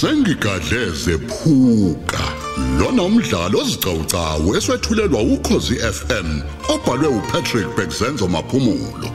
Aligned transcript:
sengigadleze 0.00 1.18
phuka 1.18 2.24
lona 2.78 3.02
umdlalo 3.02 3.58
ozicawucawu 3.60 4.56
eswetshulelwa 4.56 5.20
ukhozi 5.22 5.74
FM 5.96 6.28
obhalwe 6.68 7.08
uPatrick 7.08 7.68
Bekzenzo 7.76 8.28
maphumulo. 8.28 9.08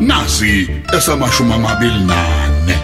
Nasi 0.00 0.70
esamashumi 0.96 1.52
amabili 1.52 2.04
nane 2.04 2.76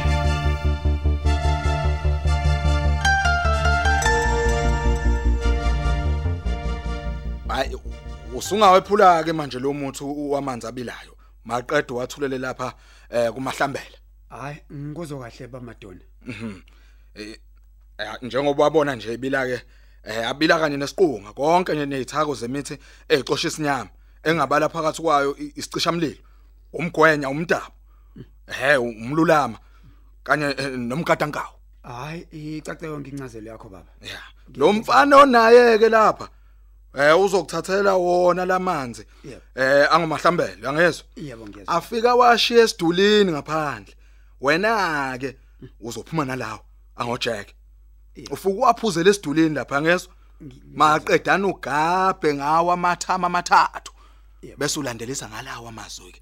hayi 7.48 7.76
usungawephula 8.34 9.24
ke 9.24 9.32
manje 9.32 9.58
lo 9.58 9.72
muthi 9.72 10.04
wamanzi 10.04 10.66
abilayo. 10.66 11.15
Maqedwe 11.46 11.96
wathulele 11.98 12.38
lapha 12.38 12.74
eh 13.10 13.30
kumahlambela. 13.32 13.98
Hayi 14.28 14.58
ngikuzwa 14.72 15.30
kahle 15.30 15.46
bamadona 15.48 16.04
eh 17.14 17.38
njengoba 18.22 18.64
wabona 18.64 18.94
nje 18.94 19.14
ibila 19.14 19.46
ke 19.46 19.62
eh 20.04 20.28
abila 20.28 20.58
kanye 20.58 20.76
nesiqunga 20.76 21.32
konke 21.32 21.72
nje 21.72 21.86
nezithako 21.86 22.34
zemithi 22.34 22.78
ezixosha 23.08 23.48
isinyama 23.48 23.90
engabala 24.22 24.68
phakathi 24.68 25.02
kwayo 25.02 25.36
isicishamlilo 25.38 26.22
umgwenya 26.72 27.28
umdabu 27.30 27.72
eh 28.46 28.82
umlulama 28.82 29.58
kanye 30.24 30.54
eh, 30.58 30.70
nomgadankawo 30.78 31.56
hayi 31.82 32.26
icace 32.56 32.86
yonke 32.86 33.10
incazelo 33.10 33.50
yakho 33.50 33.68
baba. 33.68 33.90
Ya 34.02 34.20
lo 34.54 34.72
mfana 34.72 35.16
onaye 35.16 35.78
ke 35.78 35.88
lapha 35.88 36.28
eh 36.96 37.20
uzokuthathela 37.20 37.94
wona 37.96 38.44
lamanzi 38.44 39.06
eh 39.54 39.86
angumahlambele 39.94 40.56
uyangezwa? 40.62 41.04
Yebo 41.16 41.46
ngiyezwa. 41.48 41.74
Afika 41.74 42.14
washiya 42.14 42.64
esidulini 42.64 43.32
ngaphandle. 43.32 43.94
Wena 44.40 45.18
ke 45.20 45.36
uzophuma 45.80 46.24
nalawo 46.24 46.60
angojack 46.96 47.48
ufika 48.30 48.54
waphuze 48.60 49.02
lesidulini 49.02 49.54
lapha 49.54 49.82
ngezwe 49.82 50.12
maqedana 50.74 51.46
ugabhe 51.46 52.34
ngawo 52.34 52.72
amathama 52.72 53.26
amathathu. 53.26 53.92
Bese 54.58 54.80
ulandelisa 54.80 55.28
ngalawo 55.28 55.68
amazwi 55.68 56.12
ke 56.12 56.20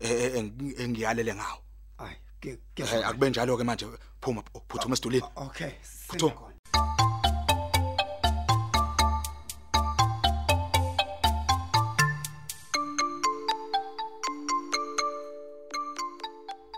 eh, 0.00 0.10
eh, 0.10 0.34
engi- 0.34 0.82
engiyalele 0.82 1.34
ngawo. 1.34 1.58
Hayi 1.98 2.16
ke 2.40 2.58
Eh, 2.76 3.06
akube 3.08 3.30
njalo 3.30 3.56
ke 3.56 3.64
manje 3.64 3.86
phuma 4.20 4.42
phuthuma 4.68 4.92
esidulini. 4.94 5.24
Okay 5.36 5.70
Phuthu. 6.08 6.32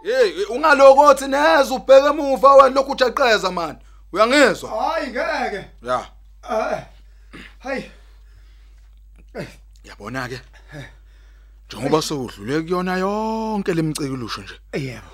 Hey 0.03 0.45
ungalokothi 0.51 1.27
neze 1.29 1.75
ubheke 1.75 2.07
emuva 2.07 2.55
wena 2.55 2.75
lokhu 2.75 2.93
ujeqeza 2.93 3.51
manje 3.51 3.81
uyangizwa? 4.13 4.71
Hayi 4.71 5.07
ngeke. 5.11 5.65
Ya. 5.83 6.07
Eh 6.51 6.85
hayi. 7.59 7.91
Yabona 9.85 10.29
ke 10.29 10.41
njengoba 11.69 12.03
sewudlule 12.03 12.61
kuyona 12.61 12.97
yonke 12.97 13.75
lemcikilusho 13.75 14.43
nje. 14.43 14.55
Yebo. 14.73 15.13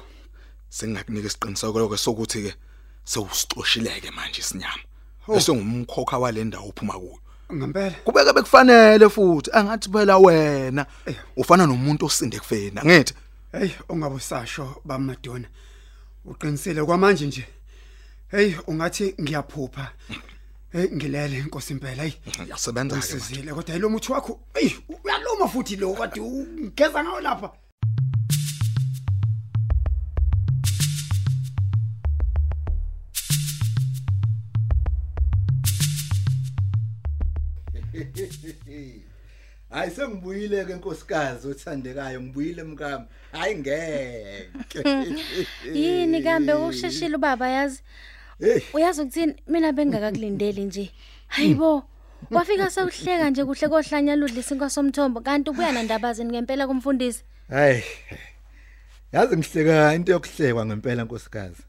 Sengakunika 0.69 1.27
isiqiniseko 1.27 1.97
sokuthi 1.97 2.43
ke 2.43 2.55
sewusixoshileke 3.05 4.11
manje 4.11 4.41
isinyama. 4.41 4.83
Bese 5.29 5.53
ngumkhokha 5.53 6.19
walendawo 6.19 6.69
uphuma 6.69 6.93
kuyo. 6.95 7.19
Ngempela. 7.53 7.95
Kubeke 8.05 8.33
bekufanele 8.33 9.09
futhi. 9.09 9.51
Angathi 9.53 9.91
phela 9.91 10.19
wena 10.19 10.87
Eh. 11.07 11.17
ufana 11.37 11.67
nomuntu 11.67 12.07
osinde 12.07 12.39
kufena 12.39 12.85
ngithi 12.85 13.15
hey 13.53 13.71
ungabe 13.89 14.15
usasho 14.15 14.83
bamadona 14.85 15.49
uqinisile 16.25 16.85
kwamanje 16.85 17.27
nje. 17.27 17.47
Hey 18.31 18.55
ungathi 18.67 19.15
ngiyaphupha. 19.21 19.93
Hey 20.73 20.89
ngilele 20.93 21.39
inkosi 21.39 21.73
impela 21.73 22.03
hey. 22.03 22.13
Yasebenza 22.49 22.97
ke 22.97 23.01
manje. 23.01 23.17
usizile 23.17 23.55
kodwa 23.55 23.79
lo 23.79 23.89
muthi 23.89 24.13
wakho 24.13 24.41
hey 24.55 24.71
uyaluma 25.05 25.49
futhi 25.49 25.77
lo 25.77 25.95
kade 25.95 26.21
ugeza 26.21 27.05
ngawo 27.05 27.21
lapha. 27.21 27.53
Hayi 39.71 39.91
sengibuyile 39.91 40.65
ke 40.65 40.75
nkosikazi 40.75 41.49
othandekayo 41.49 42.23
ngibuyile 42.23 42.63
mkami. 42.63 43.05
Hayi 43.33 43.57
ngeke. 43.57 44.81
Yini 45.75 46.23
kambe 46.23 46.53
usheshile 46.55 47.17
ubaba 47.17 47.49
yazi? 47.49 47.83
Hey, 48.41 48.61
Uyazi 48.73 49.03
ukuthini 49.03 49.35
mina 49.47 49.73
bengakakulindeli 49.73 50.65
nje. 50.65 50.91
Hayibo. 51.27 51.83
Wafika 52.31 52.71
sewuhleka 52.71 53.31
nje 53.31 53.45
kuhle 53.45 53.69
kohlanya 53.69 54.17
ludlisa 54.17 54.55
inkosomthombo 54.55 55.21
kanti 55.21 55.51
ubuya 55.51 55.73
nandabazini 55.73 56.31
ngempela 56.31 56.67
kumfundisi. 56.67 57.25
hayi. 57.49 57.83
Yazi 59.13 59.37
ngihleka 59.37 59.95
into 59.95 60.13
yokuhlekwa 60.13 60.67
ngempela 60.67 61.05
nkosikazi. 61.05 61.63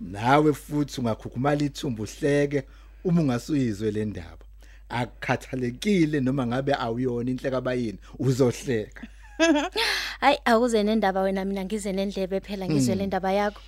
Nawe 0.00 0.52
futhi 0.52 1.00
ungakhukhumala 1.00 1.64
ithumbu 1.64 2.02
uhleke 2.02 2.62
uma 3.04 3.20
ungasuyizwe 3.20 3.90
le 3.90 4.04
ndaba. 4.04 4.45
Akukhathalekile 4.88 6.20
noma 6.20 6.46
ngabe 6.46 6.74
awuyona 6.74 7.30
inhleka 7.30 7.60
bayini 7.60 7.98
uzohleka. 8.18 9.06
Hayi 10.20 10.38
akuze 10.44 10.82
nendaba 10.82 11.20
wena 11.20 11.44
mina 11.44 11.64
ngize 11.64 11.92
nendlebe 11.92 12.40
phela 12.40 12.68
ngizwe 12.68 12.94
le 12.94 13.06
ndaba 13.06 13.32
yakho. 13.32 13.60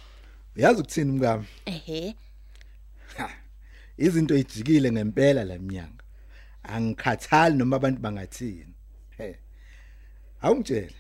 Yazi 0.57 0.81
ukuthini 0.81 1.13
mkami? 1.13 1.47
Ehhe. 1.67 2.15
Ha, 3.17 3.31
Izinto 3.99 4.37
ijikile 4.37 4.93
ngempela 4.93 5.45
leminyanga. 5.45 6.05
Angikhathali 6.63 7.57
noma 7.57 7.77
abantu 7.77 8.01
bangathini. 8.01 8.75
He. 9.17 9.39
Awungitshela. 10.43 10.93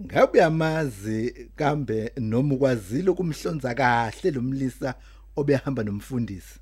Ngabe 0.00 0.38
uyamazi 0.38 1.50
kambe 1.56 2.12
noma 2.16 2.54
ukwazile 2.54 3.10
ukumhlonza 3.10 3.74
kahle 3.74 4.30
lomlisa 4.30 4.94
obehamba 5.36 5.82
nomfundisi. 5.84 6.58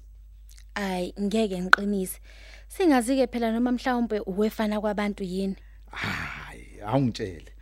Ay 0.74 1.12
ngeke 1.20 1.62
ngiqinise. 1.62 2.18
Singazi 2.68 3.16
ke 3.16 3.26
phela 3.26 3.52
noma 3.52 3.72
mhlawumbe 3.72 4.20
uwefana 4.20 4.80
kwabantu 4.80 5.24
yini. 5.24 5.56
Hayi, 5.90 6.80
awungitshele. 6.86 7.52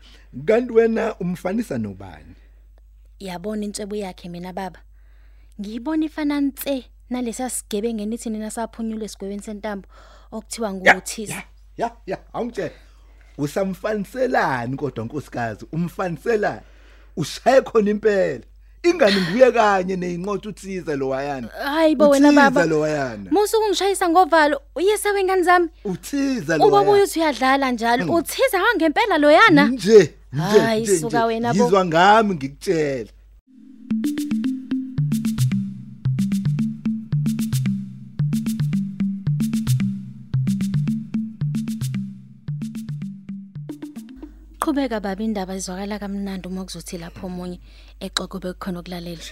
Kanti 0.47 0.73
wena 0.73 1.15
umfanisa 1.19 1.79
nobani? 1.79 2.35
Yabona 3.19 3.65
intshebo 3.65 3.97
yakhe 3.97 4.29
mina 4.29 4.53
baba. 4.53 4.81
Ngiyibona 5.61 6.05
ifana 6.05 6.41
nse 6.41 6.85
nalesa 7.11 7.51
sigebe 7.51 7.95
ngenithi 7.95 8.31
nina 8.31 8.51
saphunyulwe 8.51 9.05
esigwebeni 9.05 9.43
sentambo 9.43 9.89
okuthiwa 10.33 10.73
nguthiza. 10.75 11.35
Ya, 11.35 11.45
ya, 11.77 11.97
ya, 12.07 12.19
awungitshele. 12.35 12.75
Usamfaniselani 13.39 14.77
kodwa 14.77 15.05
nkosikazi? 15.05 15.67
Umfaniselani? 15.73 16.61
Ushaye 17.17 17.63
khona 17.63 17.91
impela. 17.91 18.45
Ingane 18.85 19.17
nguye 19.31 19.53
kanye 19.53 19.97
neinqothi 19.97 20.49
uthize 20.49 20.97
lo 20.97 21.09
wayana. 21.09 21.49
Hayibo 21.65 22.09
wena 22.09 22.29
Uthiza 22.29 22.51
baba. 22.51 22.65
lo 22.67 22.81
wayana. 22.81 23.31
Musu 23.31 23.57
kungishayisa 23.61 24.09
ngovalo. 24.09 24.61
Uyise 24.77 25.11
wengane 25.11 25.43
zami. 25.43 25.69
Uthiza 25.85 26.57
lo 26.57 26.65
Uba 26.67 26.77
wayana. 26.77 26.91
buye 26.91 27.03
uthi 27.03 27.19
uyadlala 27.21 27.71
njalo. 27.71 28.13
Uthiza 28.13 28.63
wangempela 28.63 29.19
loyana. 29.19 29.65
Nje, 29.67 30.15
nje. 30.33 30.59
Hayi, 30.61 30.83
nje, 30.83 30.99
suka 30.99 31.19
nje. 31.19 31.27
wena 31.27 31.55
bo. 31.55 31.65
Yizwa 31.65 31.85
ngami 31.85 32.35
ngikutshela. 32.35 33.11
Qhubeka 44.65 44.99
baba 45.01 45.23
indaba 45.23 45.55
izwakala 45.57 45.99
kamnandi 45.99 46.49
uma 46.49 46.65
kuzothi 46.65 46.97
lapho 46.97 47.27
omunye 47.27 47.61
exoxe 48.01 48.39
bekukhona 48.41 48.81
ukulalela. 48.81 49.25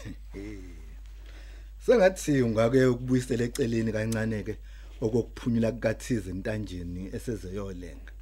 Sengathi 1.84 2.42
ungake 2.42 2.84
ukubuyisela 2.84 3.44
eceleni 3.44 3.92
kancane 3.92 4.42
ke 4.44 4.54
okukuphunyula 5.00 5.72
kukathize 5.72 6.30
entanjeni 6.30 7.08
esezeyolenga. 7.16 8.12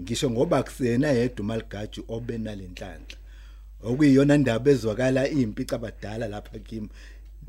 Ngisho 0.00 0.30
ngoba 0.30 0.62
kusena 0.62 1.08
yedwa 1.12 1.40
umaligaji 1.44 2.00
obenalenhlanhla. 2.08 3.18
Okuyiyona 3.84 4.36
ndaba 4.38 4.70
ezwakala 4.70 5.28
impica 5.28 5.74
abadala 5.76 6.28
lapha 6.28 6.58
kimi. 6.58 6.88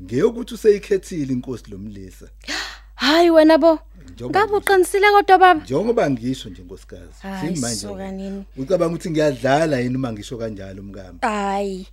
Ngeyokuthi 0.02 0.54
useyikhethile 0.54 1.32
inkosi 1.32 1.70
lomlisa. 1.70 2.28
Hayi 2.96 3.30
wena 3.30 3.58
bo. 3.58 3.78
Ngabe 4.22 4.56
uqinisile 4.56 5.10
kodwa 5.10 5.38
baba? 5.38 5.60
Njengoba 5.60 6.10
ngisho 6.10 6.48
nje 6.50 6.62
nkosikazi. 6.62 7.20
Hayi, 7.22 7.48
Sini 7.48 7.60
manje. 7.60 7.76
suka 7.76 8.10
nini. 8.10 8.44
Ucabanga 8.56 8.94
ukuthi 8.94 9.10
ngiyadlala 9.10 9.78
yini 9.80 9.96
uma 9.96 10.12
ngisho 10.12 10.38
kanjalo 10.38 10.82
mkami? 10.82 11.18
Hayi. 11.22 11.86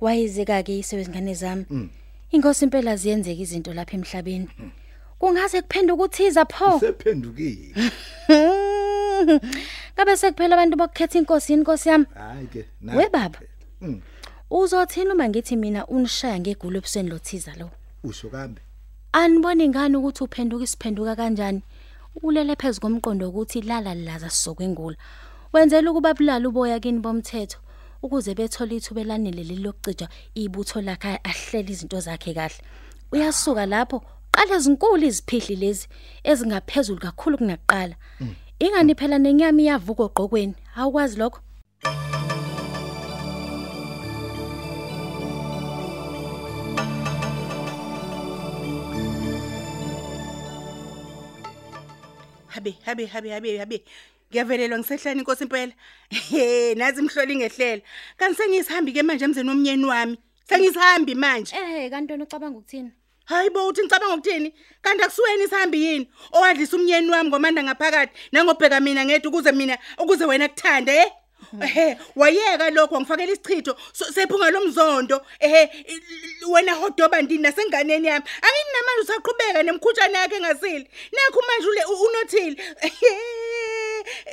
Wayizeka 0.00 0.62
ke 0.62 0.78
isewezingane 0.78 1.34
zami. 1.34 1.64
Inkosi 2.30 2.64
impela 2.64 2.96
ziyenzeka 2.96 3.42
izinto 3.42 3.74
lapha 3.74 3.96
emhlabeni. 3.96 4.48
Kungaze 5.18 5.62
kuphenduka 5.62 6.02
uthiza 6.02 6.44
pho. 6.44 6.80
Sephendukile. 6.80 7.74
Ngabe 9.94 10.16
sekuphela 10.16 10.54
abantu 10.54 10.76
bokukhetha 10.76 11.18
inkosi 11.18 11.52
inkosi 11.52 11.88
yami. 11.88 12.06
Hayi 12.14 12.46
ke. 12.46 12.64
We 12.82 13.08
baba. 13.08 13.38
Uzothini 14.50 15.10
uma 15.10 15.28
ngithi 15.28 15.56
mina 15.56 15.86
unishaya 15.86 16.38
ngegulo 16.40 16.78
ebusweni 16.78 17.08
lothiza 17.10 17.54
lo? 17.58 17.70
usho 18.04 18.28
kambe 18.28 18.60
Aniboni 19.16 19.68
ngani 19.68 19.96
ukuthi 19.96 20.24
uphenduka 20.24 20.64
isiphenduka 20.64 21.16
kanjani? 21.16 21.62
Ulele 22.22 22.56
phezulu 22.56 22.80
komqondo 22.80 23.28
ukuthi 23.28 23.62
lala 23.62 23.94
laza 23.94 24.30
sizokwengula. 24.30 24.96
Wenzela 25.52 25.90
ukuba 25.90 26.14
bulala 26.14 26.48
uboya 26.48 26.80
kini 26.80 26.98
bomthetho 26.98 27.58
ukuze 28.02 28.34
bethole 28.34 28.76
ithuba 28.76 29.00
elanele 29.02 29.44
lokucija 29.62 30.08
ibutho 30.34 30.80
lakhe 30.82 31.20
ahlele 31.22 31.70
izinto 31.70 32.00
zakhe 32.00 32.34
kahle. 32.34 32.58
Uyasuka 33.12 33.66
lapho 33.66 34.02
qala 34.32 34.56
izinkulu 34.56 35.06
iziphihli 35.06 35.56
lezi 35.62 35.86
ezingaphezulu 36.24 36.98
kakhulu 36.98 37.38
kunakuqala. 37.38 37.94
Ingani 38.58 38.94
phela 38.98 39.18
nenyama 39.18 39.62
iyavuka 39.62 40.02
ogqokweni. 40.10 40.54
Awukwazi 40.76 41.18
lokho? 41.18 41.38
Habe 52.86 53.06
habe 53.06 53.06
habe 53.06 53.30
habe 53.30 53.58
habe 53.58 53.84
ngiyavelelwa 54.30 54.78
ngisehlani 54.78 55.20
inkosi 55.20 55.44
impela 55.44 55.72
he 56.30 56.74
nazi 56.74 57.00
imhloli 57.00 57.36
ngehlela 57.36 57.82
kanti 58.16 58.36
sengisihambi 58.36 58.92
ke 58.92 59.02
manje 59.02 59.24
emzeni 59.24 59.48
womnyeni 59.48 59.84
wami. 59.84 60.16
Sengisihambi 60.48 61.14
manje. 61.14 61.56
Eh 61.56 61.90
kanti 61.90 62.12
wena 62.12 62.24
ucabanga 62.24 62.58
ukuthini? 62.58 62.90
hayibo 63.24 63.66
uthi 63.66 63.82
ngicabanga 63.82 64.14
ukuthini? 64.14 64.54
Kanti 64.82 65.02
akusuweni 65.04 65.44
isihambi 65.44 65.84
yini? 65.84 66.08
Owadlisa 66.32 66.76
umnyeni 66.76 67.10
wami 67.10 67.28
ngomanda 67.28 67.62
ngaphakathi 67.62 68.12
nangobheka 68.32 68.80
mina 68.80 69.04
ngedwa 69.04 69.32
ukuze 69.32 69.52
mina 69.52 69.78
ukuze 69.98 70.24
wena 70.24 70.48
kuthande 70.48 70.96
eh? 70.96 71.10
ehe 71.66 71.96
wayeka 72.16 72.70
lokho 72.70 73.00
ngifakela 73.00 73.32
isichitho. 73.32 73.76
So- 73.92 74.12
sephunga 74.12 74.50
lomzondo 74.50 75.20
ehe 75.40 75.62
i- 75.62 75.92
i- 75.92 76.44
wena 76.50 76.72
hodoba 76.74 77.22
ndini 77.22 77.42
nasenganeni 77.42 78.08
yami. 78.08 78.24
Angini 78.42 78.70
namanje 78.74 79.02
usaqhubeka 79.02 79.62
nemkhutshana 79.62 80.18
yakhe 80.18 80.36
engasili. 80.36 80.88
Nakho 81.12 81.42
manje 81.48 81.68
ule 81.68 81.84
u- 81.84 82.02
unothile. 82.04 82.56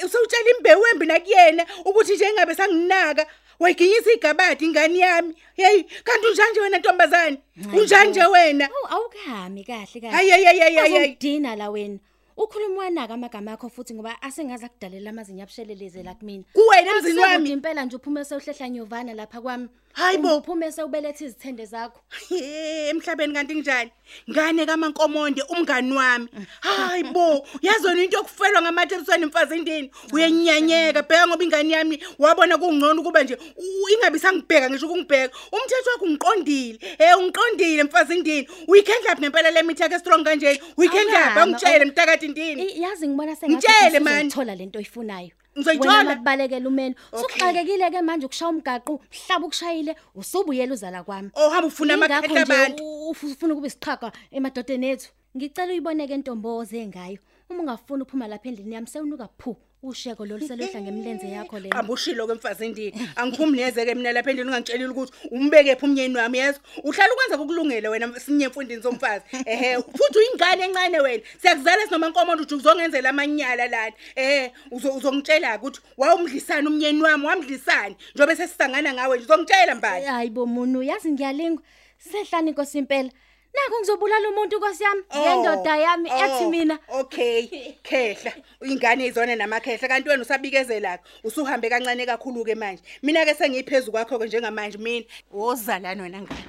Usawutshela 0.05 0.49
imbewu 0.57 0.83
embi 0.93 1.05
nakuyena 1.05 1.65
ukuthi 1.85 2.13
nje 2.15 2.25
engabe 2.25 2.55
sanginaka. 2.55 3.25
Wayiginyisa 3.59 4.11
igabadi 4.13 4.65
ingane 4.65 4.99
yami. 4.99 5.35
Hey 5.55 5.83
kanti 6.03 6.27
unjani 6.27 6.51
nje 6.51 6.59
wena 6.61 6.77
ntombazane? 6.77 7.37
Unjani 7.73 8.09
nje 8.09 8.25
wena? 8.25 8.65
Awu 8.65 8.87
awukhami 8.89 9.63
kahle 9.63 10.01
kahle. 10.01 10.09
Hayi, 10.09 10.29
hayi, 10.29 10.45
hayi, 10.45 10.59
hayi, 10.59 10.75
hayi. 10.75 10.93
Uzongidina 10.93 11.55
la 11.55 11.69
wena. 11.69 11.97
Ukhuluma 12.37 12.81
wanaka 12.81 13.13
amagama 13.13 13.51
akho 13.51 13.69
futhi 13.69 13.93
ngoba 13.93 14.21
asengaza 14.21 14.69
kudalela 14.69 15.09
amazinyo 15.09 15.43
abusheleleze 15.43 16.03
la 16.03 16.15
kumina. 16.15 16.43
kuwena 16.53 16.91
emzini 16.91 16.97
Akusekudla 16.97 17.33
wami 17.33 17.49
impela 17.51 17.85
nje 17.85 17.95
uphume 17.95 18.25
sewuhlehla 18.25 18.69
nyovana 18.69 19.13
lapha 19.13 19.41
kwami. 19.41 19.69
Hayibo. 19.93 20.37
Uphume 20.37 20.71
sewubelethe 20.71 21.25
izithende 21.25 21.65
zakho. 21.65 21.99
Ye, 22.29 22.89
emhlabeni 22.89 23.33
kanti 23.33 23.53
njani? 23.55 23.91
Ngane 24.29 24.65
kamankomonde 24.65 25.41
umngani 25.49 25.93
wami. 25.93 26.27
Hayi 26.61 27.03
bo 27.03 27.47
yazona 27.61 28.03
into 28.03 28.17
yokufelwa 28.17 28.61
ngamathe 28.61 28.95
ebusweni 28.95 29.25
mfazi 29.25 29.55
indini 29.55 29.91
uyenyanyeka 30.13 31.01
bheka 31.03 31.27
ngoba 31.27 31.43
ingane 31.43 31.73
yami 31.73 32.03
wabona 32.19 32.57
kungcono 32.57 33.01
ukuba 33.01 33.23
nje 33.23 33.35
u- 33.35 33.89
ingabe 33.93 34.19
sangibheka 34.19 34.69
ngisho 34.69 34.85
ukungibheka. 34.87 35.37
Umthetho 35.51 35.89
wakho 35.93 36.05
ungiqondile. 36.05 36.79
Eh 36.99 37.17
ungiqondile 37.17 37.83
mfazi 37.83 38.15
indini 38.17 38.47
uyikhendla 38.67 39.15
phi 39.15 39.21
nempela 39.21 39.51
le 39.51 39.63
mithi 39.63 39.81
yakhe 39.83 39.99
strong 39.99 40.23
kanjeni 40.23 40.59
uyikhendla 40.77 41.19
phi 41.19 41.25
Awukama, 41.25 41.45
ungitshele 41.45 41.77
awu- 41.83 41.87
mntakati 41.87 42.25
indini 42.25 42.61
I- 42.63 42.81
Yazi 42.81 43.07
ngibona 43.07 43.35
sengathi 43.35 43.67
Ngitshele, 43.67 43.99
man. 43.99 44.27
uthola 44.27 44.55
lento 44.55 44.79
oyifunayo. 44.79 45.29
Ngizoyithola? 45.57 45.97
Wena 45.97 46.09
makubalekela 46.09 46.67
umeno. 46.69 46.95
Okay. 47.11 47.19
Sokuxakekile 47.21 47.91
ke 47.91 48.01
manje 48.01 48.25
ukushaya 48.25 48.49
umgaqo, 48.51 49.01
mhlaba 49.11 49.45
ukushayile, 49.45 49.95
usubuyela 50.15 50.73
uzala 50.73 51.03
kwami. 51.03 51.29
Oh, 51.35 51.49
hamba 51.49 51.67
ufuna 51.67 51.93
Yingakho 51.93 52.13
amakhehla 52.13 52.41
nje 52.43 52.53
abantu. 52.53 52.83
u- 52.83 53.11
uf- 53.11 53.23
ufuna 53.31 53.53
ukuba 53.53 53.67
isiqhaga 53.67 54.11
emadodeni 54.31 54.87
ethu. 54.89 55.09
Ngicela 55.37 55.71
uyiboneke 55.71 56.13
intomboze 56.13 56.87
ngayo. 56.87 57.19
Uma 57.49 57.59
ungafuna 57.63 58.03
uphuma 58.03 58.27
lapha 58.27 58.49
endlini 58.49 58.75
yami 58.75 58.87
sewunuka 58.87 59.27
phu. 59.37 59.55
Usheko 59.83 60.25
lo 60.25 60.37
luselehla 60.37 60.81
ngemlenze 60.81 61.27
yakho 61.29 61.59
le. 61.59 61.69
qamba 61.69 61.93
ushilo 61.93 62.27
ke 62.27 62.33
mfazi 62.33 62.65
indini 62.65 62.93
angiphumi 63.15 63.57
neze 63.57 63.85
ke 63.85 63.95
mina 63.95 64.11
lapha 64.13 64.29
endlini 64.29 64.49
ungangitshelile 64.49 64.89
ukuthi 64.93 65.11
umbeke 65.31 65.75
phi 65.75 65.85
umnyeni 65.85 66.15
wami 66.17 66.37
yezwa 66.37 66.61
uhlala 66.83 67.13
ukwenza 67.13 67.37
kokulungele 67.37 67.87
wena 67.89 68.19
sinye 68.19 68.45
emfundini 68.45 68.83
somfazi 68.83 69.25
ehe 69.45 69.81
futhi 69.81 70.17
uyingane 70.19 70.63
encane 70.65 70.99
wena 70.99 71.23
siyakuzala 71.41 71.83
sinoma 71.85 72.09
nkomondo 72.09 72.43
uthi 72.43 72.55
uzongenzela 72.55 73.09
amanyala 73.09 73.67
lana 73.67 73.93
ehe 74.15 74.51
uzo- 74.71 74.93
uzongitshela 74.97 75.57
ukuthi 75.57 75.81
wawumdlisana 75.97 76.69
umnyeni 76.69 77.01
wami 77.01 77.25
wamdlisana 77.25 77.95
njobe 78.15 78.35
sesisangana 78.35 78.93
ngawe 78.93 79.17
nje 79.17 79.25
uzongitshela 79.25 79.75
mbali 79.75 80.05
Hayibo 80.05 80.45
munu, 80.45 80.83
yazi 80.83 81.11
ngiyalingwa. 81.11 81.63
Sehlani 81.97 82.49
inkosi 82.49 82.77
impela. 82.77 83.09
Nakho 83.53 83.79
ngizobulala 83.79 84.29
umuntu 84.29 84.55
inkosi 84.55 84.83
yami. 84.83 85.03
Oh, 85.11 85.19
Ngendoda 85.19 85.77
yami 85.77 86.09
ethi 86.09 86.43
oh, 86.45 86.49
mina. 86.49 86.79
okay. 86.89 87.75
Khehla. 87.83 88.31
Ingane 88.61 89.05
izona 89.05 89.35
namakhehla. 89.35 89.87
Kanti 89.87 90.09
wena 90.09 90.21
usabikezela 90.21 90.99
usuhambe 91.23 91.69
kancane 91.69 92.05
kakhulu 92.05 92.45
ke 92.45 92.55
manje. 92.55 92.81
Mina 93.03 93.25
ke 93.25 93.33
sengiphezulu 93.35 93.91
kwakho 93.91 94.19
ke 94.19 94.25
njengamanje 94.25 94.77
mina. 94.77 95.05
Wozalana 95.31 96.03
wena 96.03 96.21
ngane 96.21 96.45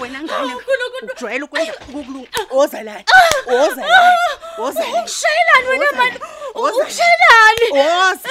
wena 0.00 0.22
ngane 0.22 0.54
ujwayele 1.16 1.44
ukwenza 1.44 1.72
ukulunga 1.88 2.28
wozalana 2.50 3.04
wozalana 3.46 4.16
wozalana 4.58 5.04
Ushayelani 5.04 5.68
wena 5.68 5.92
manje? 5.96 6.18
Woza. 6.54 6.84
Ushayelani? 6.84 7.66
woza. 7.72 8.28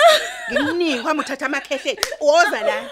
Ngimnike 0.52 1.02
kwami 1.02 1.20
uthatha 1.20 1.46
amakhehle 1.46 2.00
wozalana 2.22 2.90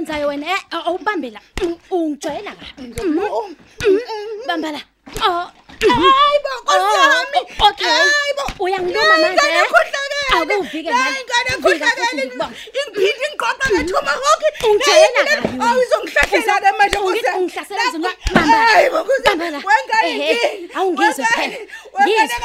manyala 0.00 0.16
mani 0.16 0.16
la 0.16 0.16
wenzayo 0.16 0.28
wena. 0.28 0.46
Eh, 0.46 0.62
awubambe 0.70 1.30
la. 1.30 1.40
Mm, 1.62 1.78
Ungijwayela 1.90 2.52
kabi. 2.52 2.94
Mm, 3.88 4.00
Bamba 4.46 4.72
la. 4.72 4.80
Oh. 5.22 5.50
hayibo 5.80 6.50
nkosi 6.62 6.98
yami 7.06 7.40
Okay. 7.70 7.86
hayibo 7.86 8.42
Uyangiluma 8.58 9.06
manje. 9.06 9.28
ingane 9.32 9.54
eh? 9.54 9.62
ekhohlakele 9.62 10.54
Akuvike 10.54 10.90
Hayi, 10.90 11.04
manje. 11.04 11.20
ingane 11.20 11.50
Vika 11.56 11.62
futhi 11.62 11.76
ekhohlakele 11.76 12.24
ngikubambe. 12.24 12.56
ingiphinde 12.78 13.24
ingiqoqa 13.26 13.66
ngethomahawk 13.72 14.42
Ungijwayela 14.64 15.24
kabi 15.24 15.48
wena. 15.48 15.70
awuzongihlasela 15.70 16.54
ke 16.60 16.70
manje 16.78 16.96
Ungi- 16.98 17.10
nkosi 17.10 17.26
yami. 17.26 17.38
ungihlasela 17.38 17.82
Lapho- 17.82 17.92
zona. 17.92 18.10
Bamba 18.34 18.56
la. 18.56 18.66
Hayibo, 18.72 18.98
nkosi 19.00 19.22
yami. 19.26 19.38
Bamba 19.38 19.50
la. 19.50 19.58
wengane 19.68 20.08
Ehhe, 20.10 20.56
yini? 20.56 20.74
awungizwe 20.74 21.24
Wengane- 21.24 21.36
phela. 21.36 21.56
wengane 21.94 22.24
Ngizwe. 22.24 22.38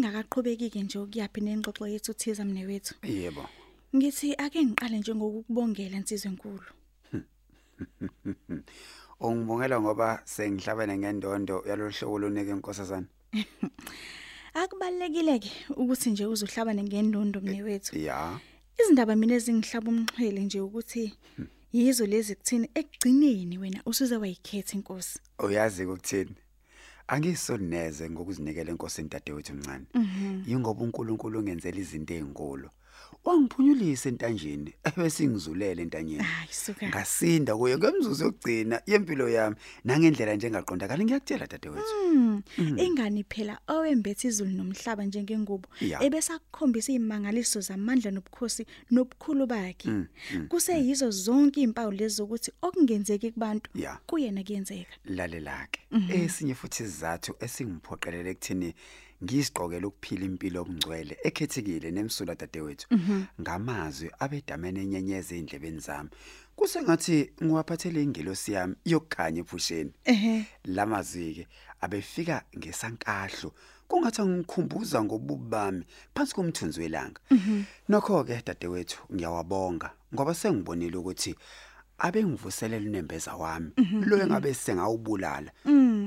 Singakaqhubeki 0.00 0.70
ke 0.70 0.82
nje 0.82 0.98
ukuyaphi 0.98 1.40
nengxoxo 1.40 1.86
yethu 1.86 2.14
thiza 2.14 2.44
mne 2.44 2.66
wethu. 2.66 2.94
Yebo. 3.02 3.46
Ngithi 3.94 4.34
ake 4.34 4.64
ngiqale 4.64 4.98
nje 4.98 5.14
ngokukubongela 5.14 5.96
insizwe 5.96 6.30
enkulu. 6.30 6.64
Ungibongela 9.20 9.80
ngoba 9.80 10.22
sengihlabene 10.24 10.98
ngendondo 10.98 11.64
yalohlobo 11.68 12.18
lonike 12.18 12.50
inkosazana. 12.50 13.06
Akubalekile 14.54 15.38
ke 15.38 15.50
ukuthi 15.76 16.10
nje 16.10 16.26
uzohlabana 16.26 16.82
ngendondo 16.82 17.40
mne 17.40 17.62
wethu. 17.62 17.98
Ya. 17.98 18.40
Izindaba 18.80 19.16
mina 19.16 19.34
ezingihlaba 19.34 19.90
umxhele 19.90 20.40
nje 20.40 20.60
ukuthi 20.60 21.14
yizo 21.72 22.06
lezi 22.06 22.34
kuthini 22.34 22.70
ekugcineni 22.74 23.58
wena 23.58 23.80
usuze 23.86 24.16
wayikhetha 24.16 24.76
inkosi. 24.76 25.18
Uyazi 25.38 25.84
ukuthini? 25.84 26.34
Angisoneze 27.12 28.10
ngokuzinikela 28.10 28.70
enkosini 28.70 29.08
dadewethu 29.08 29.54
mncane. 29.54 29.86
Yingoba 30.46 30.82
uNkulunkulu 30.84 31.38
ungenzela 31.38 31.78
izinto 31.78 32.14
ezinkulu. 32.14 32.68
Wangiphunyulisa 33.24 34.08
entanjeni 34.08 34.72
ebesingizulele 34.84 35.82
entanyeni. 35.82 36.22
Hayi 36.22 36.52
suka. 36.52 36.88
Ngasinda 36.88 37.56
kuye 37.56 37.76
ngemzuzu 37.78 38.24
yokugcina 38.24 38.80
yempilo 38.86 39.28
yami 39.28 39.56
nangendlela 39.84 40.34
njengaqondakala 40.34 41.04
ngiyakutshela 41.04 41.46
dadewethu. 41.46 41.94
Mm. 42.14 42.78
Ingani 42.78 43.24
phela 43.24 43.58
owembethe 43.68 44.28
izulu 44.28 44.50
nomhlaba 44.50 45.04
njengengubo 45.04 45.68
Ya. 45.80 46.02
ebesakukhombisa 46.02 46.92
izimangaliso 46.92 47.60
zamandla 47.60 48.10
nobukhosi 48.10 48.66
nobukhulu 48.90 49.46
bakhe. 49.46 49.88
Mm, 49.90 50.06
mm, 50.34 50.48
Kuseyizo 50.48 51.10
zonke 51.10 51.60
izimpawu 51.60 51.92
lezi 51.92 52.22
ukuthi 52.22 52.50
okungenzeki 52.62 53.30
kubantu 53.32 53.70
Ya. 53.74 53.98
kuyena 54.06 54.42
kuyenzeka. 54.42 54.96
lalela 55.04 55.68
ke 55.70 55.80
esinye 56.08 56.54
futhi 56.54 56.82
isizathu 56.82 57.34
esingiphoqelele 57.40 58.30
ekuthini 58.30 58.74
ngisiqokela 59.24 59.86
ukuphila 59.88 60.24
impilo 60.24 60.62
obungcwele 60.62 61.18
ekhethekile 61.24 61.90
nemsula 61.90 62.34
dadewethu. 62.34 62.86
Ngamazwi 63.40 64.10
abedamene 64.18 64.80
enyenyeze 64.82 65.38
indlebeni 65.38 65.80
zami 65.80 66.10
kusengathi 66.56 67.32
ngiwaphathele 67.42 68.02
ingelosi 68.02 68.52
yami 68.52 68.74
yokukhanya 68.84 69.40
ephusheni. 69.40 69.92
Lamazwi 70.64 71.34
ke 71.34 71.46
abefika 71.80 72.44
ngesankahlo 72.58 73.52
kungathi 73.88 74.22
ngikhumbuza 74.22 75.02
ngobubi 75.04 75.48
bami 75.50 75.84
phansi 76.14 76.34
komthunzi 76.34 76.80
welanga. 76.80 77.20
Nokho 77.88 78.24
ke 78.24 78.42
dadewethu 78.46 78.98
ngiyawabonga 79.14 79.90
ngoba 80.14 80.34
sengibonile 80.34 80.96
ukuthi 80.96 81.34
abengivuselela 82.00 82.86
unembeza 82.86 83.34
wami 83.36 83.70
lo 84.06 84.16
engabe 84.22 84.54
sengawubulala 84.54 85.52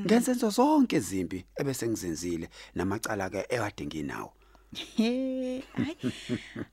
ngenzenzo 0.06 0.50
zonke 0.50 0.96
izimpi 0.98 1.46
ebese 1.56 1.88
ngizenzile 1.88 2.50
namacala 2.76 3.30
ke 3.30 3.46
ekade 3.50 3.86
nginawo 3.86 4.34
He, 4.74 5.64
hayi. 5.74 5.98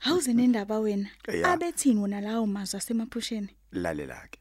Awuze 0.00 0.32
nendaba 0.32 0.78
wena. 0.78 1.08
Ya. 1.28 1.52
Abethini 1.52 2.00
wona 2.00 2.20
lawo 2.20 2.46
mazwi 2.46 2.78
asemaphusheni? 2.78 3.48
lalela 3.72 4.26
ke 4.30 4.38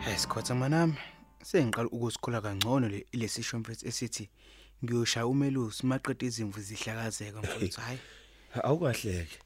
Hey 0.00 0.16
sikhotha 0.16 0.54
manami 0.54 0.94
sengiqala 1.42 1.88
ukusikhola 1.88 2.40
kangcono 2.40 2.88
le 2.88 3.06
lesisho 3.12 3.58
mfethu 3.58 3.88
esithi 3.88 4.28
ngiyoshaya 4.84 5.26
umelusi 5.26 5.86
maqedwe 5.86 6.26
izimvu 6.28 6.60
zihlakazeka 6.60 7.40
mfethu 7.40 7.80
hayi 7.80 7.98
Awukahleke. 8.62 9.38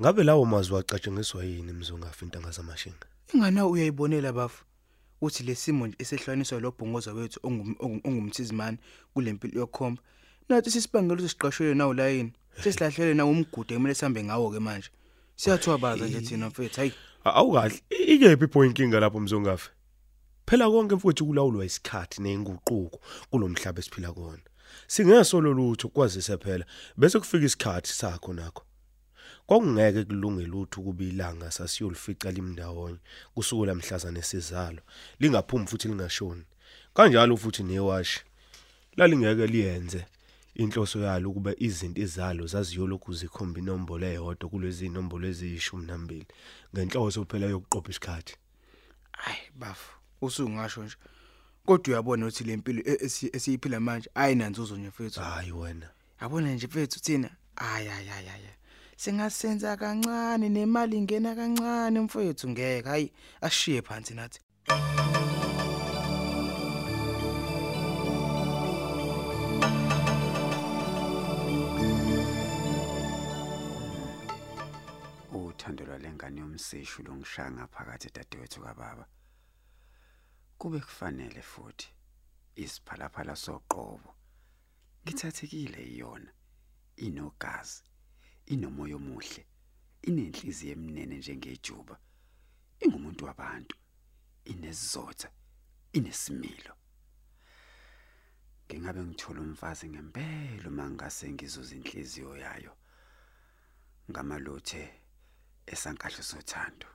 Ngabe 0.00 0.24
lawo 0.24 0.44
mazwi 0.44 0.78
acatshangiswa 0.78 1.44
yini 1.44 1.72
mzongafi 1.72 2.24
intanga 2.24 2.50
zamashinga? 2.50 3.06
ingana 3.34 3.66
uyayibonela 3.66 4.32
bafu 4.32 4.64
uthi 5.20 5.42
lesimo 5.42 5.86
nje 5.86 5.96
esehlukaniswa 5.98 6.60
lobhongoza 6.60 7.12
wethu 7.12 7.40
ongum- 7.40 7.76
ongum- 7.76 8.00
ongumthizimani 8.04 8.78
kulempilo 9.14 9.60
yokukhomba 9.60 10.02
nathi 10.48 10.70
sisibangelo 10.70 11.28
siqashwe 11.28 11.74
nawo 11.74 11.94
layini 11.94 12.32
sesilahlele 12.62 13.14
nawo 13.14 13.30
umgude 13.30 13.74
kumele 13.74 13.94
sihambe 13.94 14.24
ngawo 14.24 14.50
ke 14.50 14.58
manje 14.58 14.88
siyathwabaza 15.36 16.06
nje 16.06 16.20
thina 16.20 16.46
mfethu 16.48 16.76
hayi 16.76 16.92
Awukahle. 17.24 17.80
Ikephi 17.90 18.46
pho 18.48 18.64
inkinga 18.64 19.00
lapho 19.00 19.20
mzongafi? 19.20 19.70
Phela 20.46 20.70
konke 20.70 20.94
mfowethu 20.94 21.26
kulawulwa 21.26 21.64
isikhathi 21.64 22.22
nenguquko 22.22 23.00
kulomhlaba 23.30 23.80
esiphila 23.80 24.12
kuona. 24.12 24.42
Singesolo 24.86 25.52
lutho 25.52 25.88
kwazise 25.88 26.36
phela 26.36 26.64
bese 26.96 27.18
kufika 27.18 27.46
isikhathi 27.46 27.92
sakho 27.92 28.32
nakho. 28.32 28.62
Kwakungeke 29.46 30.04
kulunge 30.04 30.44
lutho 30.46 30.82
kubilanga 30.82 31.50
sasiyolifica 31.50 32.28
limndawonye 32.34 32.98
kusukela 33.34 33.74
mhlazane 33.74 34.22
sizalo 34.22 34.82
lingaphumi 35.20 35.66
futhi 35.66 35.88
lingashoni. 35.88 36.44
Kanjalo 36.94 37.36
futhi 37.36 37.62
newashi 37.62 38.20
lalingeke 38.96 39.46
liyenze 39.46 40.06
inhloso 40.54 40.98
yalo 41.00 41.30
ukuba 41.30 41.52
izinto 41.58 42.00
izalo 42.00 42.46
zaziyolokhu 42.46 43.12
zikhomba 43.12 43.58
inombolo 43.60 44.06
eyodwa 44.06 44.48
kulezi 44.50 44.86
inombolo 44.86 45.26
eziyishumi 45.32 45.86
nambili 45.86 46.26
ngenhloso 46.72 47.24
phela 47.30 47.46
yokuqopha 47.46 47.90
isikhathi. 47.90 48.34
hayi 49.12 49.50
bafu 49.60 50.01
usungasho 50.22 50.84
nje. 50.84 50.96
Kodwa 51.66 51.92
uyabona 51.92 52.26
ukuthi 52.26 52.44
lempilo 52.44 52.82
e- 52.84 52.98
esi- 53.06 53.30
esiyiphila 53.36 53.80
manje 53.80 54.10
ayinanzuzo 54.14 54.76
nje 54.76 54.88
mfethu. 54.88 55.20
Hayi 55.20 55.52
wena. 55.52 55.88
yabona 56.20 56.54
nje 56.54 56.66
mfethu 56.66 57.00
thina? 57.00 57.30
Hayi 57.56 57.88
hayi 57.88 58.08
hayi 58.08 58.26
hayi 58.26 58.48
singasenza 58.96 59.76
kancane 59.76 60.48
nemali 60.48 60.96
ingena 60.96 61.34
kancane 61.34 62.00
mfethu 62.00 62.48
ngeke 62.50 62.88
hayi. 62.88 63.12
Ashiye 63.40 63.82
phansi 63.82 64.14
nathi. 64.14 64.40
Uthando 75.32 75.84
lwalengane 75.84 76.40
yomsishu 76.40 77.02
longishaya 77.02 77.50
ngaphakathi 77.50 78.08
dadewethu 78.14 78.60
kababa. 78.60 79.04
Kube 80.62 80.80
kufanele 80.80 81.42
futhi 81.42 81.88
isiphalaphala 82.56 83.36
soqobo. 83.36 84.14
Ngithathekile 85.04 85.82
iyona 85.92 86.30
inogazi 86.96 87.82
inomoya 88.46 88.96
omuhle 88.96 89.42
inenhliziyo 90.08 90.72
emnene 90.72 91.16
njengejuba 91.18 91.96
ingumuntu 92.84 93.24
wabantu 93.24 93.76
inesizotha 94.44 95.28
inesimilo. 95.92 96.74
Ngingabe 98.66 99.00
ngithola 99.04 99.40
umfazi 99.40 99.88
ngempela 99.88 100.68
uma 100.68 100.90
ngase 100.90 101.26
ngizuza 101.32 101.74
inhliziyo 101.74 102.36
yayo 102.44 102.72
ngamalothe 104.10 104.82
esankahlo 105.72 106.22
sothando. 106.22 106.91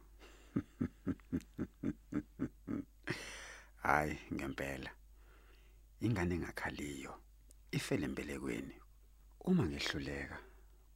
Hayi 3.88 4.18
ngempela. 4.34 4.92
Ingane 6.06 6.36
engakhaliyo 6.36 7.14
ifele 7.72 8.06
embelekweni 8.06 8.76
uma 9.50 9.64
ngehluleka 9.66 10.38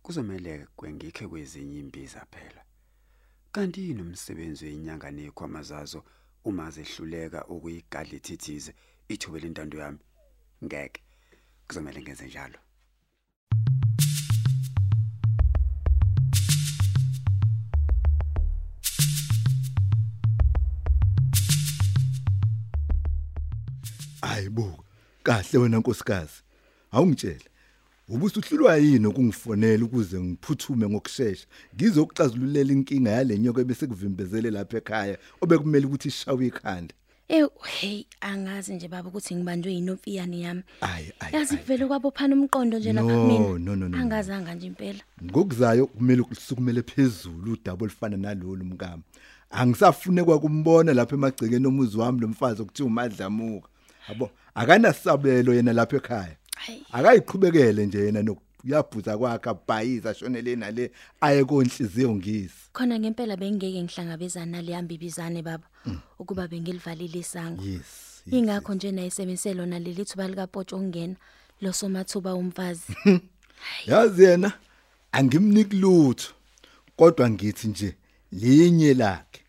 kuzomeleke 0.04 0.66
kwengikhe 0.76 1.28
kwezinye 1.28 1.80
imbiza 1.80 2.26
phela. 2.32 2.62
Kanti 3.52 3.80
yini 3.88 4.02
umsebenzi 4.02 4.66
wenyanga 4.66 5.12
nekhwama 5.12 5.62
zazo 5.64 6.04
uma 6.44 6.66
zehluleka 6.76 7.40
ukuyigadla 7.54 8.14
ithithize 8.20 8.72
ithobela 9.14 9.48
intando 9.48 9.78
yami? 9.84 10.00
Ngeke. 10.64 11.02
Kuzomela 11.68 12.02
ngenze 12.02 12.26
njalo. 12.26 12.60
Hayibo, 24.22 24.84
kahle 25.24 25.60
wena 25.60 25.78
nkosikazi. 25.78 26.44
Awungitshela. 26.92 27.40
Ubusuhlulwa 28.10 28.78
yini 28.78 29.08
ukungifonela 29.08 29.86
ukuze 29.86 30.20
ngiphuthume 30.22 30.90
ngokusheshsha 30.90 31.48
ngizokuxazululela 31.76 32.72
inkinga 32.74 33.12
yalenyoka 33.12 33.64
bese 33.64 33.88
kuvimbezele 33.88 34.52
lapha 34.52 34.78
ekhaya 34.78 35.18
obekumele 35.42 35.86
ukuthi 35.86 36.08
ishawe 36.08 36.48
ikhanda. 36.48 36.94
Eh 37.30 37.48
hey 37.64 38.04
angazi 38.22 38.74
nje 38.76 38.88
baba 38.88 39.10
ukuthi 39.10 39.36
ngibanjwe 39.36 39.74
yinomfiyane 39.74 40.40
yami. 40.40 40.64
Ayi 40.82 41.12
ayi. 41.20 41.36
Yazi 41.36 41.54
ayi. 41.56 41.64
kuvele 41.64 41.86
kwabophana 41.86 42.36
umqondo 42.36 42.80
nje 42.80 42.94
lapha 42.94 43.08
No, 43.14 43.22
kumina. 43.22 43.40
no, 43.40 43.58
no, 43.58 43.76
no, 43.76 43.90
no. 43.90 43.98
Angazanga 43.98 44.54
nje 44.56 44.68
impela. 44.68 45.00
Ngokuzayo 45.24 45.88
kumele 45.88 46.22
ukusukumele 46.22 46.82
phezulu 46.82 47.52
udaba 47.54 47.84
olufana 47.84 48.18
nalolu 48.18 48.66
mkami. 48.66 49.04
Angisafune 49.52 50.24
kwakumbona 50.24 50.94
lapha 50.94 51.16
emagcekeni 51.16 51.68
omuzi 51.68 51.98
wami 51.98 52.20
lomfazi 52.20 52.62
okuthiwa 52.62 52.88
uMadlamuka. 52.88 53.68
Yabo, 54.10 54.32
akanasabelo 54.56 55.54
yena 55.54 55.74
lapha 55.74 55.98
ekhaya. 55.98 56.36
Akayiqhubekele 56.92 57.86
nje 57.86 58.00
yena 58.06 58.24
nokuyabhuza 58.24 59.18
kwakhe 59.18 59.50
abhayiza 59.50 60.14
shonele 60.14 60.56
nale 60.56 60.92
aye 61.22 61.44
konhliziyo 61.46 62.16
ngisi. 62.16 62.70
Khona 62.74 63.00
ngempela 63.00 63.38
bengeke 63.38 63.84
ngihlangabezana 63.84 64.52
nale 64.52 64.72
yambibizane 64.72 65.42
baba 65.42 65.68
ukuba 66.20 66.48
bengilivalile 66.48 67.20
isango. 67.20 67.64
Yes. 67.64 68.24
Ingakho 68.32 68.74
nje 68.74 68.92
nayisebenzise 68.92 69.54
lona 69.54 69.80
leli 69.80 70.06
thuba 70.06 70.28
lika 70.28 70.48
Poto 70.48 70.78
ongena 70.78 71.16
lo 71.62 71.74
somathuba 71.74 72.36
umfazi. 72.36 72.94
Yazi 73.88 74.24
yena 74.24 74.54
angimniki 75.12 75.76
lutho. 75.76 76.34
Kodwa 76.96 77.30
ngithi 77.30 77.68
nje 77.68 77.96
linye 78.32 78.94
lakhe. 78.94 79.41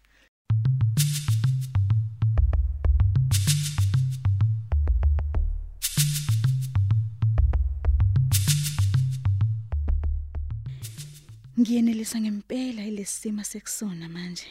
Ngiyenelisa 11.62 12.20
ngempela 12.20 12.82
ilesimo 12.90 13.44
sekusona 13.44 14.08
manje. 14.08 14.46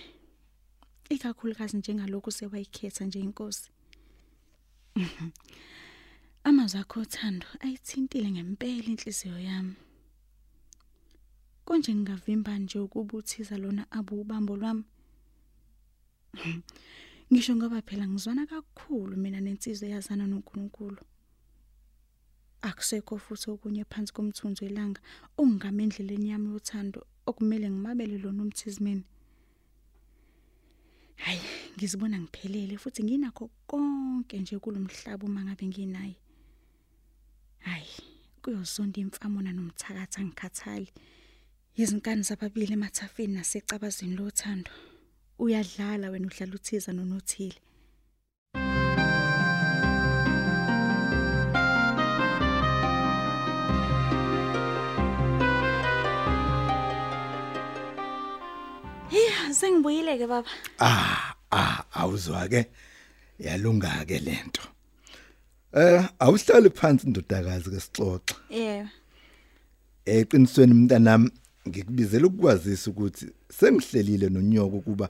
Ikakhulukazi 1.09 1.77
njengalokhu 1.77 2.31
sewayikhetha 2.31 3.05
nje 3.05 3.19
inkosi. 3.19 3.69
Amazwi 6.43 6.79
akho 6.79 6.99
othando 6.99 7.47
ayithintile 7.59 8.31
ngempela 8.31 8.83
inhliziyo 8.83 9.39
yami. 9.39 9.75
Konje 11.65 11.91
ngingavimba 11.95 12.57
nje 12.57 12.79
ukubuthiza 12.79 13.57
lona 13.57 13.91
abu 13.91 14.21
ubambo 14.21 14.55
lwami. 14.57 14.83
Ngisho 17.33 17.55
ngoba 17.55 17.81
phela 17.81 18.07
ngizwana 18.07 18.45
kakhulu 18.47 19.17
mina 19.17 19.41
nensizwe 19.41 19.89
yazana 19.89 20.27
noNkulunkulu. 20.27 21.03
Akusekho 22.61 23.17
futhi 23.17 23.47
okunye 23.51 23.83
phansi 23.91 24.13
komthunzi 24.13 24.65
welanga. 24.65 25.01
Ongingama 25.37 25.81
endleleni 25.83 26.29
yami 26.31 26.47
yothando 26.53 26.99
okumele 27.29 27.67
ngimabele 27.69 28.17
lona 28.17 28.41
umthizimeni 28.43 29.03
hayi 31.23 31.41
ngizibona 31.75 32.17
ngiphelele 32.19 32.77
futhi 32.77 33.03
nginakho 33.03 33.49
konke 33.69 34.39
nje 34.39 34.59
kulomhlaba 34.59 35.25
uma 35.25 35.41
ngabe 35.45 35.65
nginaye. 35.67 36.15
Hayi 37.59 37.93
kuyozonda 38.41 38.97
imfamona 39.01 39.51
nomthakatha 39.53 40.21
ngikhathali 40.25 40.89
izinkani 41.81 42.23
zababili 42.23 42.73
emathafeni 42.73 43.33
nasecabazini 43.33 44.15
lothando. 44.15 44.71
Uyadlala 45.39 46.09
wena 46.09 46.27
udlala 46.27 46.53
uthiza 46.55 46.91
nonothile. 46.93 47.59
Sengibuyile 59.53 60.17
ke 60.17 60.27
baba. 60.27 60.49
Ah, 60.79 61.33
ah, 61.51 61.83
awuzwa 61.93 62.47
ke. 62.49 62.65
Yalunga 63.39 64.05
ke 64.07 64.19
lento. 64.19 64.61
Eh, 65.73 66.03
awuhlali 66.19 66.69
phansi 66.69 67.09
ndodakazi 67.09 67.69
ke 67.69 67.79
sixoxe. 67.79 68.35
Yebo. 68.49 68.89
Eqinisweni 70.05 70.73
mntanami 70.73 71.31
ngikubizela 71.67 72.27
ukukwazisa 72.27 72.89
ukuthi 72.91 73.25
sengihlelile 73.49 74.29
nonyoko 74.29 74.79
kuba 74.81 75.09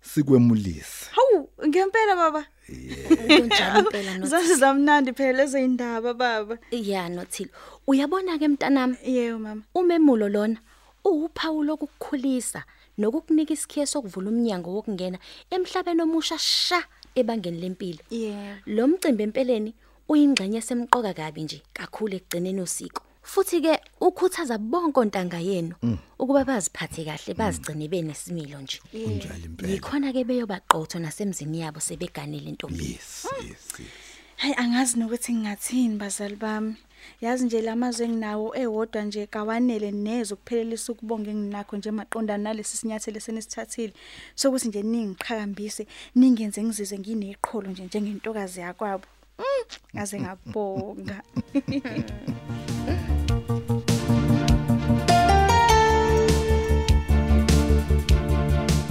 sikwemulisa. 0.00 1.10
Hawu, 1.10 1.48
ngempela 1.66 2.16
baba. 2.16 2.44
Kunjalo 2.66 3.78
impela 3.78 4.18
nothi. 4.18 4.30
Zazi 4.30 4.54
zamnandi 4.54 5.12
phela 5.12 5.32
lezi 5.44 5.64
indaba 5.64 6.14
baba. 6.14 6.58
Ya 6.70 7.08
nothile. 7.08 7.50
Uyabona 7.86 8.38
ke 8.38 8.48
mntanami 8.48 8.96
Yebo 9.04 9.38
mama. 9.38 9.62
umemulo 9.74 10.28
lona 10.28 10.60
uwuphawu 11.10 11.64
lokukukhulisa 11.64 12.64
nokukunika 12.98 13.52
isikhiye 13.54 13.86
sokuvula 13.86 14.28
umnyango 14.30 14.74
wokungena 14.74 15.18
emhlabeni 15.50 16.02
omusha 16.02 16.38
sha 16.38 16.80
ebangeni 17.14 17.60
lempilo. 17.60 18.02
Yebo. 18.10 18.60
Lo 18.66 18.88
mcimbi 18.88 19.22
empeleni 19.22 19.74
uyingxenye 20.08 20.60
semqoka 20.60 21.14
kabi 21.14 21.42
nje 21.42 21.62
kakhulu 21.72 22.16
ekugcineni 22.16 22.60
usiko. 22.60 23.02
Futhi 23.22 23.60
ke 23.60 23.74
ukhuthaza 24.00 24.58
bonke 24.58 25.00
ontanga 25.00 25.38
yenu 25.38 25.74
ukuba 26.18 26.44
baziphathe 26.44 27.04
kahle 27.04 27.34
bazigcine 27.34 27.88
benesimilo 27.88 28.60
nje. 28.60 28.80
Kunjalo 28.90 29.44
impela. 29.44 29.72
Yikhona 29.72 30.12
ke 30.12 30.24
beyobaqotho 30.24 30.98
nasemzini 30.98 31.60
yabo 31.60 31.80
sebeganele 31.80 32.48
intombi. 32.48 32.92
Yes, 32.92 33.26
yes. 33.42 33.48
yes. 33.78 33.88
Hayi 34.36 34.54
angazi 34.54 34.98
nokuthi 34.98 35.32
ngingathini 35.32 35.98
bazali 35.98 36.36
bami. 36.36 36.76
Yazi 37.20 37.44
nje 37.44 37.62
lamazwe 37.62 38.06
enginawo 38.06 38.56
ewodwa 38.56 39.02
nje 39.02 39.26
kawanele 39.26 39.90
neze 39.90 40.34
ukuphelelisa 40.34 40.92
ukubonga 40.92 41.30
enginakho 41.30 41.76
nje 41.76 41.90
maqondana 41.90 42.42
nalesi 42.42 42.76
sinyathelo 42.76 43.20
senisithathile 43.20 43.92
sokuthi 44.34 44.68
nje 44.68 44.82
ningiqhakambise 44.82 45.86
ningenze 46.14 46.62
ngizizwe 46.62 46.98
ngineqholo 46.98 47.70
nje 47.70 47.84
njengentokazi 47.84 48.60
yakwabo. 48.60 49.06
Mm, 49.38 49.64
ngaze 49.94 50.20
ngabonga. 50.20 51.22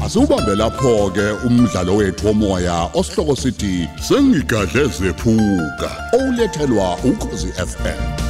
Asubambe 0.08 0.56
lapho 0.56 1.12
ke 1.12 1.32
umdlalo 1.46 1.96
wethu 1.96 2.28
womoya 2.28 2.90
osihloko 2.94 3.36
sithi 3.36 3.90
sengigadle 4.08 4.86
zephuka 4.88 5.90
olethelwa 6.14 6.98
ukhozi 7.04 7.48
FM 7.48 8.27